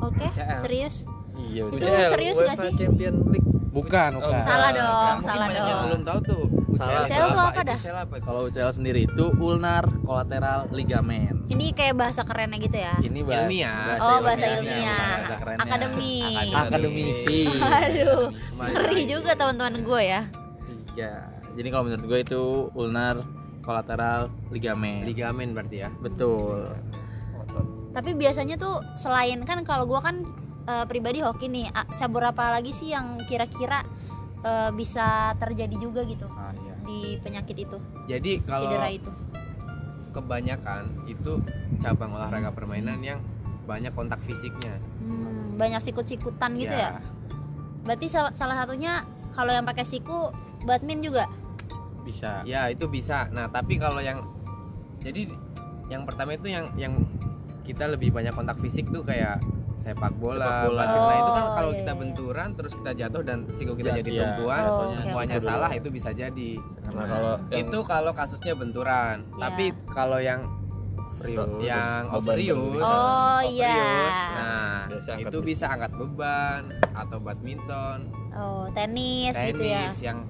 oke 0.00 0.26
UCL. 0.26 0.58
serius 0.58 1.06
iya 1.46 1.62
Itu 1.66 1.76
UCL, 1.78 2.08
serius 2.08 2.36
UEFA 2.36 2.44
nggak 2.44 2.58
sih? 2.58 2.72
Champion 2.76 3.14
League. 3.26 3.48
Bukan 3.70 4.10
Oh, 4.12 4.20
bukan. 4.20 4.42
Salah 4.42 4.70
dong 4.72 5.16
salah 5.22 5.46
banyak 5.46 5.54
yang 5.56 5.70
dong. 5.70 5.84
belum 5.86 6.02
tahu 6.02 6.18
tuh. 6.24 6.44
Salah. 6.72 7.00
UCL 7.00 7.26
tuh 7.28 7.42
apa 7.44 7.60
dah? 7.62 7.78
UCL 7.78 7.98
apa 7.98 8.14
itu? 8.16 8.24
kalau 8.24 8.40
UCL 8.44 8.70
sendiri 8.72 9.00
itu 9.04 9.24
ulnar 9.38 9.84
collateral 10.02 10.60
ligament. 10.70 11.36
Ini 11.46 11.66
kayak 11.70 11.94
bahasa 11.94 12.20
kerennya 12.22 12.58
gitu 12.58 12.74
ya? 12.74 12.94
Ini 12.98 13.20
bah- 13.22 13.36
Ilmiah. 13.40 13.94
oh 13.96 14.18
bahasa 14.20 14.46
ilmiah 14.50 15.06
bahasa 15.22 15.36
kerennya. 15.36 15.62
akademi. 15.62 16.16
Akademisi 16.50 17.40
aduh 17.62 18.22
ngeri 18.56 19.00
juga 19.06 19.32
teman-teman 19.32 19.74
gue 19.80 20.02
ya. 20.04 20.22
Iya. 20.90 21.14
Jadi 21.50 21.68
kalau 21.68 21.84
menurut 21.84 22.04
gue 22.04 22.18
itu 22.20 22.42
ulnar 22.72 23.22
collateral 23.60 24.20
ligament. 24.50 25.04
Ligamen 25.04 25.52
berarti 25.52 25.76
ya? 25.80 25.90
Betul. 25.96 26.74
Tapi 27.90 28.14
biasanya 28.14 28.54
tuh 28.54 28.82
selain 28.94 29.42
kan 29.42 29.62
kalau 29.62 29.82
gue 29.84 29.98
kan 29.98 30.22
eh, 30.70 30.84
pribadi 30.86 31.18
hoki 31.18 31.50
nih. 31.50 31.66
Cabur 31.98 32.30
apa 32.30 32.54
lagi 32.54 32.70
sih 32.70 32.94
yang 32.94 33.18
kira-kira 33.26 33.82
eh, 34.46 34.70
bisa 34.70 35.34
terjadi 35.36 35.76
juga 35.76 36.06
gitu 36.06 36.30
ah, 36.30 36.54
iya. 36.54 36.74
di 36.86 37.18
penyakit 37.18 37.56
itu? 37.66 37.76
Jadi 38.06 38.40
kalau 38.46 38.70
cedera 38.70 38.88
itu. 38.90 39.10
kebanyakan 40.10 41.06
itu 41.06 41.38
cabang 41.78 42.10
olahraga 42.10 42.50
permainan 42.50 42.98
yang 42.98 43.22
banyak 43.70 43.94
kontak 43.94 44.18
fisiknya. 44.26 44.74
Hmm, 44.98 45.54
banyak 45.54 45.78
sikut-sikutan 45.78 46.58
gitu 46.58 46.74
ya? 46.74 46.98
Berarti 47.86 48.10
sa- 48.10 48.34
salah 48.34 48.58
satunya 48.58 49.06
kalau 49.30 49.54
yang 49.54 49.62
pakai 49.62 49.86
siku 49.86 50.34
badmin 50.66 50.98
juga? 50.98 51.30
Bisa. 52.02 52.42
Ya 52.42 52.66
itu 52.66 52.90
bisa. 52.90 53.30
Nah 53.30 53.46
tapi 53.54 53.78
kalau 53.78 54.02
yang 54.02 54.26
jadi 54.98 55.30
yang 55.86 56.02
pertama 56.02 56.34
itu 56.34 56.50
yang 56.50 56.74
yang 56.74 56.98
kita 57.62 57.86
lebih 57.86 58.10
banyak 58.10 58.34
kontak 58.34 58.58
fisik 58.58 58.90
tuh 58.90 59.06
kayak 59.06 59.38
sepak 59.80 60.12
bola, 60.14 60.44
Sepak 60.44 60.60
bola. 60.66 60.78
basket. 60.78 61.00
Nah, 61.00 61.16
itu 61.16 61.30
kan 61.30 61.42
Oh, 61.42 61.54
kalau 61.54 61.70
iya, 61.70 61.78
kita 61.80 61.88
iya. 61.90 61.98
benturan 61.98 62.48
terus 62.52 62.72
kita 62.74 62.90
jatuh 62.94 63.22
dan 63.22 63.38
siku 63.48 63.72
kita 63.72 63.88
Iya, 63.88 63.98
jadi 63.98 64.10
iya. 64.10 64.20
tumpuan, 64.22 64.62
Oh, 64.62 64.92
semuanya 64.94 65.36
dulu. 65.36 65.48
salah 65.48 65.70
itu 65.72 65.88
bisa 65.88 66.10
jadi. 66.12 66.50
Nah, 66.86 67.06
kalau 67.06 67.32
yang 67.48 67.60
Itu 67.62 67.78
kalau 67.82 68.12
kasusnya 68.12 68.54
benturan. 68.54 69.16
Iya. 69.26 69.40
Tapi 69.40 69.64
kalau 69.88 70.20
yang 70.20 70.40
Overius. 71.12 71.60
yang 71.62 72.02
overius, 72.08 72.56
berbeda. 72.56 72.84
Oh, 72.86 73.40
iya. 73.42 73.76
Nah, 74.34 74.78
Biasa 74.86 75.10
itu 75.18 75.38
bisa 75.42 75.64
angkat 75.68 75.92
beban 75.94 76.62
atau 76.90 77.18
badminton, 77.18 77.98
oh 78.32 78.64
tenis, 78.72 79.36
gitu 79.36 79.60
ya 79.60 79.92
tenis 79.92 80.00
yang 80.02 80.24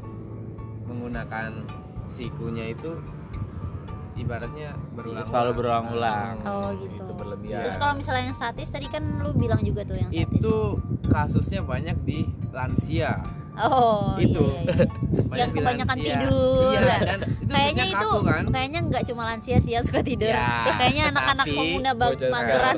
menggunakan 0.82 1.62
sikunya 2.06 2.70
itu 2.70 2.98
ibaratnya 4.20 4.70
berulang 4.92 5.24
Selalu 5.24 5.50
berulang-ulang. 5.54 6.34
oh 6.42 6.68
gitu. 6.74 7.00
Itu 7.00 7.12
berlebihan. 7.12 7.62
Terus 7.64 7.76
kalau 7.76 7.94
misalnya 7.94 8.24
yang 8.26 8.36
statis 8.36 8.68
tadi 8.68 8.86
kan 8.86 9.02
lu 9.18 9.30
bilang 9.32 9.60
juga 9.60 9.82
tuh 9.82 9.96
yang 9.96 10.08
statis. 10.08 10.30
Itu 10.36 10.56
kasusnya 11.06 11.60
banyak 11.62 11.96
di 12.02 12.18
lansia. 12.50 13.18
Oh 13.60 14.14
itu. 14.16 14.40
iya, 14.40 14.72
iya. 14.72 15.38
yang 15.42 15.50
kebanyakan 15.50 15.88
lansia. 15.92 16.06
tidur. 16.16 16.70
Iya 16.72 16.96
dan 17.02 17.18
itu 17.20 17.50
kayaknya 17.50 17.84
itu 17.84 18.08
kaku 18.08 18.20
kan? 18.22 18.44
kayaknya 18.48 18.80
nggak 18.86 19.02
cuma 19.04 19.22
lansia 19.26 19.56
sih 19.58 19.72
yang 19.74 19.84
suka 19.84 20.00
tidur. 20.00 20.30
Ya, 20.30 20.70
kayaknya 20.78 21.04
anak-anak 21.10 21.46
pemuda 21.50 21.90
bocah 21.92 22.30
mageran. 22.30 22.76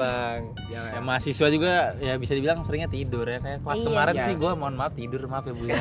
Ya, 0.72 0.80
ya. 0.88 0.98
Mahasiswa 0.98 1.46
juga 1.52 1.72
ya 1.98 2.16
bisa 2.16 2.32
dibilang 2.32 2.64
seringnya 2.64 2.88
tidur 2.88 3.28
ya. 3.28 3.38
Kayak 3.38 3.60
kelas 3.62 3.76
Iya. 3.76 3.86
kemarin 3.86 4.14
Iya. 4.16 4.24
sih 4.24 4.34
gue 4.34 4.52
mohon 4.54 4.74
maaf 4.74 4.92
tidur 4.96 5.22
maaf 5.28 5.44
ya 5.44 5.52
bu 5.52 5.64
ya. 5.68 5.76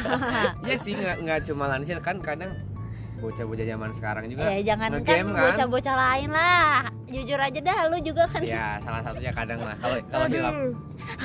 Iya 0.64 0.76
sih 0.78 0.92
nggak 0.94 1.16
nggak 1.20 1.38
cuma 1.44 1.64
lansia. 1.66 1.98
Kan 1.98 2.16
kadang 2.20 2.54
bocah-bocah 3.20 3.66
zaman 3.68 3.90
sekarang 3.92 4.24
juga 4.32 4.48
ya 4.48 4.74
jangan 4.74 4.90
kan 5.04 5.24
kan? 5.28 5.44
bocah-bocah 5.52 5.94
lain 5.96 6.30
lah. 6.32 6.88
Jujur 7.10 7.38
aja 7.42 7.58
dah 7.60 7.78
lu 7.90 7.98
juga 8.00 8.24
kan. 8.26 8.40
Ya 8.42 8.80
salah 8.80 9.02
satunya 9.04 9.32
kadang 9.36 9.60
lah. 9.60 9.76
Kalau 9.78 9.96
kalau 10.08 10.26
hilap 10.26 10.54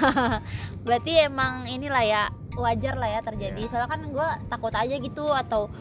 berarti 0.85 1.11
emang 1.23 1.65
inilah 1.71 2.03
ya 2.03 2.23
wajar 2.59 2.99
lah 2.99 3.09
ya 3.09 3.19
terjadi. 3.23 3.61
Iya. 3.65 3.69
soalnya 3.71 3.89
kan 3.89 4.01
gue 4.11 4.29
takut 4.51 4.73
aja 4.75 4.95
gitu 4.99 5.25
atau 5.31 5.71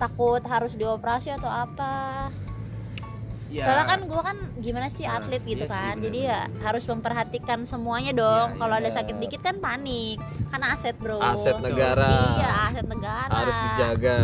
takut 0.00 0.42
harus 0.42 0.72
dioperasi 0.74 1.30
atau 1.36 1.48
apa. 1.48 2.28
Ya, 3.50 3.66
soalnya 3.66 3.86
kan 3.90 4.00
gue 4.06 4.22
kan 4.22 4.38
gimana 4.62 4.86
sih 4.94 5.10
Nah, 5.10 5.18
atlet 5.18 5.42
gitu 5.42 5.66
iya 5.66 5.74
sih, 5.74 5.74
kan. 5.74 5.98
bener-bener. 5.98 6.06
jadi 6.06 6.20
ya 6.22 6.40
harus 6.62 6.84
memperhatikan 6.86 7.58
semuanya 7.66 8.12
dong. 8.14 8.54
Iya, 8.54 8.58
kalau 8.62 8.74
ada 8.78 8.90
iya. 8.90 8.94
sakit 8.94 9.16
dikit 9.18 9.40
kan 9.42 9.58
panik 9.58 10.22
kan 10.50 10.62
aset 10.66 10.94
bro. 10.98 11.18
Aset 11.18 11.58
negara. 11.58 12.10
Iya 12.38 12.50
aset 12.70 12.86
negara. 12.86 13.30
Harus 13.30 13.56
dijaga. 13.58 14.18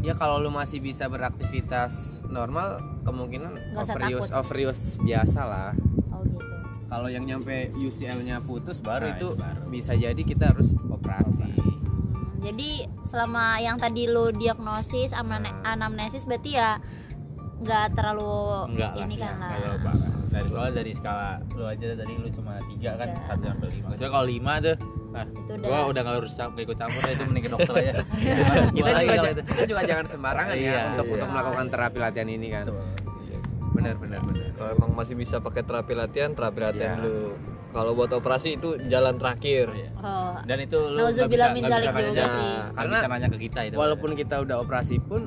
Ya 0.00 0.14
kalau 0.14 0.38
lu 0.38 0.48
masih 0.48 0.78
bisa 0.78 1.06
beraktivitas 1.06 1.92
normal 2.26 2.76
kemungkinan 3.02 3.52
Nggak 3.52 3.82
usah 3.82 3.94
overius 3.94 4.26
takut. 4.26 4.38
overius 4.40 4.80
biasa 4.98 5.40
lah 5.42 5.70
oh 6.10 6.22
gitu 6.24 6.54
kalau 6.86 7.06
yang 7.06 7.22
nyampe 7.22 7.54
UCL-nya 7.72 8.40
putus 8.40 8.80
baru 8.80 9.06
Nah, 9.06 9.14
itu 9.14 9.28
itu 9.28 9.36
baru. 9.36 9.62
bisa 9.68 9.92
jadi 9.94 10.22
kita 10.22 10.44
harus 10.50 10.68
operasi 10.86 11.44
Hmm, 11.44 12.40
jadi 12.42 12.70
selama 13.02 13.44
yang 13.58 13.76
tadi 13.76 14.06
lu 14.06 14.32
diagnosis 14.32 15.12
amne- 15.12 15.44
Nah. 15.44 15.70
anamnesis 15.70 16.24
berarti 16.24 16.54
ya 16.54 16.80
nggak 17.58 17.92
terlalu 17.92 18.32
enggak 18.70 18.90
lah 18.90 19.02
ini 19.02 19.14
ya, 19.14 19.20
kan 19.20 19.32
lah 19.34 19.36
enggak 19.36 19.60
terlalu 19.60 19.80
parah. 19.84 20.12
dari 20.30 20.46
soalnya 20.48 20.74
dari 20.74 20.92
skala 20.94 21.28
lu 21.50 21.64
aja 21.66 21.86
tadi 21.92 22.12
lu 22.14 22.28
cuma 22.30 22.52
tiga 22.66 22.90
kan 22.94 23.08
Tiga. 23.10 23.26
satu 23.26 23.44
sampai 23.44 23.68
lima 23.70 23.86
kalau 24.00 24.24
lima 24.24 24.52
tuh 24.58 24.76
nah 25.10 25.24
itu 25.26 25.52
gua 25.56 25.66
udah 25.66 25.82
udah 25.86 26.00
nggak 26.02 26.16
harus 26.16 26.32
cam- 26.32 26.54
ikut 26.56 26.76
campur 26.76 27.00
deh, 27.00 27.12
itu 27.12 27.24
mending 27.24 27.44
ke 27.44 27.50
dokter 27.50 27.74
aja 27.76 27.92
kita 28.70 28.80
Gua 28.80 28.86
lagi 28.88 29.02
juga 29.02 29.10
kalau 29.10 29.24
ja- 29.24 29.32
itu. 29.32 29.42
kita 29.44 29.64
juga 29.66 29.80
jangan 29.84 30.06
sembarangan 30.06 30.54
ya 30.54 30.62
Iya, 30.62 30.80
untuk 30.88 31.04
iya. 31.04 31.14
untuk 31.14 31.28
melakukan 31.28 31.66
terapi 31.68 31.98
latihan 31.98 32.28
ini 32.28 32.48
kan 32.48 32.64
Betul. 32.64 32.86
benar 33.70 33.94
benar 33.96 34.20
benar 34.22 34.46
kalau 34.52 34.70
emang 34.72 34.90
masih 34.92 35.14
bisa 35.14 35.36
pakai 35.38 35.62
terapi 35.62 35.92
latihan 35.94 36.30
terapi 36.30 36.58
latihan 36.60 36.90
Iya. 36.92 37.02
dulu 37.02 37.26
kalau 37.70 37.92
buat 37.92 38.10
operasi 38.12 38.48
itu 38.52 38.68
jalan 38.84 39.14
terakhir 39.14 39.66
Iya. 39.68 39.90
oh, 39.96 40.34
dan 40.40 40.58
itu 40.58 40.78
lu 40.80 40.98
nggak 41.00 41.26
bisa 41.26 41.44
nggak 41.44 41.54
bisa 41.56 41.76
juga 41.80 41.92
nanya 41.92 42.26
sih. 42.28 42.50
nggak 42.50 42.70
Karena 42.72 42.96
bisa 42.96 43.08
nanya 43.08 43.28
ke 43.28 43.38
kita 43.40 43.60
itu 43.64 43.74
walaupun 43.76 44.10
kita 44.12 44.34
udah 44.38 44.56
operasi 44.58 44.96
pun 45.00 45.22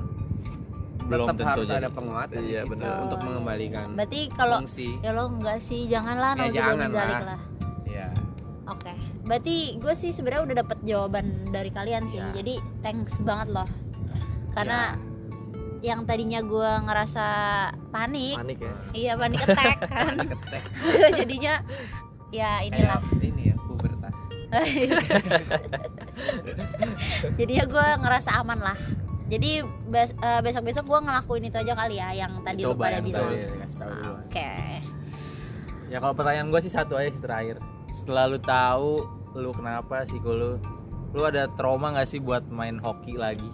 Belum 1.04 1.28
tetap 1.30 1.46
harus 1.50 1.68
jadi. 1.68 1.84
ada 1.84 1.90
penguatan 1.90 2.40
di 2.42 2.48
Iya, 2.50 2.63
situ 2.63 2.72
benar. 2.72 2.96
untuk 3.02 3.20
mengembalikan 3.22 3.88
berarti 3.92 4.22
kalau 4.34 4.58
fungsi 4.60 4.90
ya 5.00 5.12
lo 5.12 5.24
enggak 5.30 5.60
sih 5.60 5.82
janganlah 5.86 6.32
Ya, 6.34 6.48
jangan 6.50 6.88
lah. 6.88 7.20
lah 7.28 7.40
ya 7.86 8.08
Oke, 8.66 8.96
berarti 9.24 9.56
gue 9.77 9.94
sih 9.94 10.12
sebenarnya 10.12 10.44
udah 10.44 10.56
dapet 10.60 10.77
jawaban 10.84 11.25
dari 11.50 11.72
kalian 11.72 12.08
sih. 12.08 12.20
Iya. 12.20 12.32
Jadi 12.36 12.53
thanks 12.80 13.20
banget 13.20 13.48
loh. 13.51 13.70
Karena 14.51 15.00
yang 15.80 16.03
tadinya 16.03 16.39
gue 16.39 16.72
ngerasa 16.88 17.27
panik, 17.92 18.39
panik 18.39 18.60
ya 18.60 18.74
iya 18.94 19.13
panik 19.15 19.44
attack 19.44 19.77
kan. 19.92 20.15
ketek 20.15 20.63
Jadinya 21.20 21.60
ya 22.32 22.63
kayak 22.63 22.72
inilah. 22.72 23.01
ini 23.20 23.44
ya 23.51 23.56
pubertas 23.60 24.15
Jadinya 27.36 27.65
gue 27.65 27.86
ngerasa 28.00 28.30
aman 28.39 28.60
lah. 28.62 28.77
Jadi 29.27 29.60
bes- 29.89 30.13
eh, 30.13 30.39
besok-besok 30.39 30.86
gue 30.86 31.00
ngelakuin 31.03 31.44
itu 31.50 31.58
aja 31.58 31.74
kali 31.74 31.96
ya 31.98 32.10
yang 32.13 32.32
tadi 32.44 32.62
lu 32.62 32.72
coba 32.72 32.84
pada 32.88 32.98
yang 33.01 33.06
bilang. 33.08 33.32
Oke. 34.24 34.51
ya 35.89 35.98
kalau 36.00 36.13
pertanyaan 36.15 36.48
gue 36.50 36.62
sih 36.63 36.72
satu 36.72 36.96
aja 36.96 37.12
sih 37.12 37.22
terakhir 37.22 37.58
setelah 37.94 38.28
lu 38.28 38.38
tahu 38.38 39.06
lu 39.34 39.50
kenapa 39.52 40.04
sih 40.04 40.18
lu 40.18 40.58
lu 41.10 41.22
ada 41.22 41.46
trauma 41.52 41.90
nggak 41.92 42.08
sih 42.08 42.18
buat 42.18 42.44
main 42.48 42.78
hoki 42.78 43.16
lagi 43.16 43.50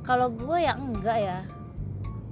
Kalau 0.00 0.32
gue 0.32 0.56
ya 0.56 0.72
enggak 0.72 1.18
ya. 1.20 1.38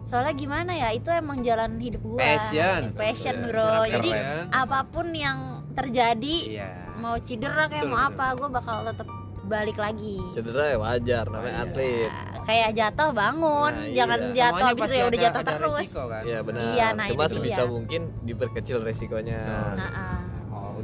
Soalnya 0.00 0.32
gimana 0.32 0.72
ya, 0.72 0.88
itu 0.90 1.10
emang 1.10 1.42
jalan 1.42 1.76
hidup 1.76 2.00
gue. 2.00 2.16
Passion. 2.16 2.96
Passion, 2.96 3.36
Betul. 3.36 3.50
bro. 3.52 3.60
Sangat 3.60 3.90
Jadi 3.92 4.10
keren. 4.10 4.46
apa 4.48 4.78
pun 4.86 5.06
yang 5.12 5.38
terjadi 5.74 6.36
iya 6.48 6.70
mau 6.96 7.20
cedera 7.20 7.68
kayak 7.68 7.84
Betul, 7.84 7.92
mau 7.92 8.00
betul. 8.00 8.12
apa 8.14 8.26
gue 8.32 8.48
bakal 8.50 8.76
tetap 8.82 9.08
balik 9.44 9.76
lagi 9.76 10.16
cedera 10.32 10.64
ya 10.66 10.76
wajar 10.80 11.24
namanya 11.28 11.56
Wajar. 11.60 11.68
atlet 11.68 12.08
Nah, 12.08 12.42
kayak 12.42 12.70
jatuh 12.72 13.10
bangun 13.12 13.44
Nah, 13.70 13.84
iya. 13.84 13.94
jangan 13.94 14.20
jatuh 14.24 14.32
Semuanya 14.32 14.64
habis 14.64 14.72
itu 14.72 14.80
pasti 14.82 14.96
ya 14.96 15.04
udah 15.04 15.20
jatuh 15.20 15.42
terus 15.44 15.74
resiko 15.76 16.02
kan 16.08 16.22
ya 16.24 16.38
benar 16.40 16.62
Iya, 16.66 16.86
nah 16.90 17.06
cuma 17.06 17.22
itu 17.22 17.34
sebisa 17.36 17.60
dia. 17.60 17.68
mungkin 17.68 18.00
diperkecil 18.22 18.76
resikonya 18.80 19.40
Nah-ah. 19.76 19.92
oh 19.92 20.15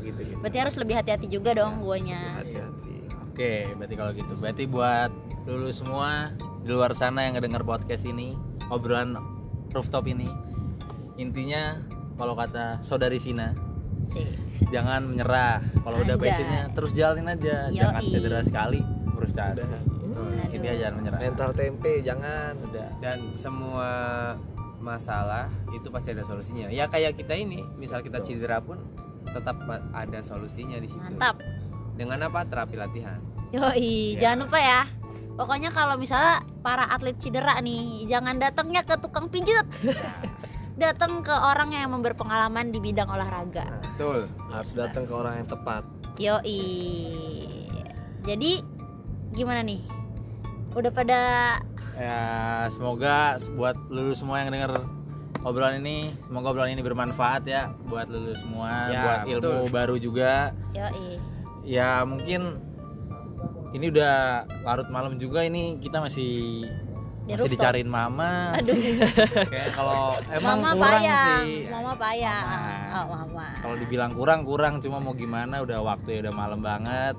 gitu 0.02 0.21
gitu. 0.21 0.38
Berarti 0.42 0.59
harus 0.59 0.75
lebih 0.76 0.94
hati-hati 0.99 1.26
juga 1.30 1.50
dong 1.54 1.80
guanya 1.87 2.42
hati-hati. 2.42 2.94
Oke 3.30 3.52
berarti 3.78 3.94
kalau 3.97 4.12
gitu. 4.12 4.32
Berarti 4.37 4.64
buat 4.68 5.11
dulu 5.47 5.68
semua 5.73 6.35
di 6.62 6.71
luar 6.71 6.94
sana 6.94 7.26
yang 7.26 7.35
ngedenger 7.38 7.66
podcast 7.66 8.06
ini 8.06 8.38
obrolan 8.71 9.18
rooftop 9.75 10.06
ini 10.06 10.30
intinya 11.18 11.80
kalau 12.14 12.38
kata 12.38 12.78
saudari 12.85 13.18
Sina 13.18 13.56
sih 14.11 14.26
jangan 14.71 15.09
menyerah. 15.09 15.62
Kalau 15.82 15.99
udah 16.02 16.16
passionnya 16.21 16.62
terus 16.73 16.92
jalanin 16.94 17.28
aja. 17.32 17.68
Yoi. 17.73 17.80
jangan 17.80 18.02
cedera 18.06 18.40
sekali 18.44 18.80
frustasi 19.16 19.62
Udah. 19.62 19.82
ini 20.52 20.66
aja 20.68 20.78
jangan 20.88 20.94
menyerah. 21.02 21.18
Mental 21.18 21.50
tempe 21.56 21.92
jangan. 22.04 22.52
Udah. 22.71 22.88
Dan 23.00 23.18
semua 23.35 23.90
masalah 24.82 25.47
itu 25.71 25.88
pasti 25.88 26.11
ada 26.12 26.26
solusinya. 26.26 26.68
Ya 26.68 26.90
kayak 26.90 27.14
kita 27.16 27.38
ini 27.38 27.62
misal 27.78 28.02
kita 28.02 28.21
cedera 28.21 28.59
pun 28.61 28.82
tetap 29.30 29.56
ada 29.92 30.18
solusinya 30.20 30.76
di 30.76 30.88
situ. 30.88 30.98
Mantap. 30.98 31.38
Dengan 31.94 32.26
apa? 32.26 32.42
Terapi 32.42 32.74
latihan. 32.74 33.20
Yoi 33.52 34.16
Ya. 34.16 34.28
jangan 34.28 34.48
lupa 34.48 34.58
ya. 34.58 34.82
Pokoknya 35.32 35.70
kalau 35.70 35.96
misalnya 35.96 36.44
para 36.60 36.84
atlet 36.88 37.16
cedera 37.16 37.56
nih 37.58 38.04
jangan 38.04 38.36
datangnya 38.36 38.82
ke 38.82 38.96
tukang 38.98 39.28
pijet. 39.28 39.64
Datang 40.72 41.20
ke 41.20 41.30
orang 41.30 41.68
yang 41.70 41.92
berpengalaman 42.00 42.72
di 42.72 42.80
bidang 42.80 43.06
olahraga. 43.06 43.76
Betul. 43.92 44.24
Harus 44.48 44.72
datang 44.72 45.04
ke 45.04 45.12
orang 45.12 45.44
yang 45.44 45.48
tepat. 45.48 45.84
Yoi. 46.16 46.60
Jadi 48.24 48.64
gimana 49.32 49.60
nih? 49.60 49.84
Udah 50.72 50.88
pada 50.88 51.20
ya 51.92 52.20
semoga 52.72 53.36
buat 53.52 53.76
lulu 53.92 54.16
semua 54.16 54.40
yang 54.40 54.48
denger 54.48 54.80
obrolan 55.42 55.78
ini 55.78 56.11
semoga 56.22 56.50
obrolan 56.50 56.70
ini 56.70 56.80
bermanfaat 56.80 57.42
ya 57.44 57.62
buat 57.84 58.06
lulu 58.06 58.32
semua 58.32 58.70
Ya, 58.88 59.00
buat 59.00 59.20
ilmu 59.28 59.40
betul. 59.61 59.70
baru 59.70 59.96
juga. 59.96 60.32
Yoi. 60.72 61.18
Ya 61.62 62.02
mungkin 62.02 62.58
ini 63.72 63.88
udah 63.88 64.44
larut 64.62 64.88
malam 64.88 65.16
juga 65.16 65.42
ini 65.42 65.78
kita 65.78 65.99
masih 65.99 66.62
Di 67.22 67.32
masih 67.32 67.38
rooftop. 67.38 67.54
dicariin 67.54 67.87
mama. 67.87 68.50
Aduh. 68.52 68.75
Kayak 69.46 69.70
kalau 69.72 70.02
emang 70.28 70.58
mama 70.58 70.70
kurang 70.75 70.92
payah. 70.99 71.25
sih. 71.25 71.54
Mama 71.66 71.92
payah. 71.94 72.40
Mama. 72.42 72.72
oh 72.92 73.04
mama. 73.08 73.46
Kalau 73.58 73.76
dibilang 73.78 74.12
kurang 74.12 74.40
kurang 74.42 74.75
cuma 74.78 74.99
mau 74.99 75.14
gimana 75.14 75.62
udah 75.62 75.78
waktu 75.80 76.08
ya 76.12 76.28
udah 76.28 76.34
malam 76.34 76.61
banget. 76.61 77.14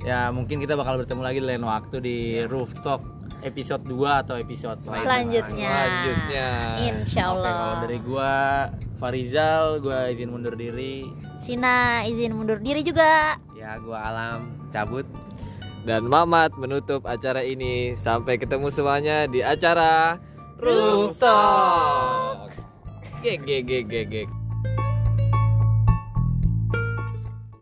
Ya 0.00 0.30
mungkin 0.30 0.58
kita 0.58 0.74
bakal 0.74 1.00
bertemu 1.00 1.22
lagi 1.24 1.40
lain 1.40 1.64
waktu 1.64 1.96
di 1.98 2.16
rooftop 2.44 3.02
episode 3.46 3.86
2 3.86 4.22
atau 4.26 4.34
episode 4.34 4.78
selanjutnya. 4.82 5.70
Selanjutnya. 5.70 6.48
insya 6.82 7.22
Oke, 7.30 7.32
Allah 7.38 7.52
kalau 7.54 7.76
dari 7.86 7.98
gua 8.02 8.34
Farizal, 8.98 9.78
gua 9.78 10.10
izin 10.10 10.34
mundur 10.34 10.58
diri. 10.58 11.06
Sina 11.38 12.02
izin 12.02 12.34
mundur 12.34 12.58
diri 12.58 12.82
juga. 12.82 13.38
Ya 13.54 13.78
gua 13.78 14.02
alam 14.10 14.38
cabut. 14.74 15.06
Dan 15.86 16.10
Mamat 16.10 16.58
menutup 16.58 17.06
acara 17.06 17.46
ini. 17.46 17.94
Sampai 17.94 18.42
ketemu 18.42 18.74
semuanya 18.74 19.30
di 19.30 19.38
acara 19.46 20.18
rooftop. 20.58 22.50
Geg 23.22 23.46
geg 23.46 23.86
geg 23.86 24.26